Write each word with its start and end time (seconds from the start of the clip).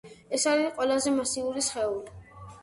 ეს 0.37 0.45
არის 0.51 0.71
ყველაზე 0.79 1.13
მასიური 1.19 1.65
სხეული. 1.69 2.17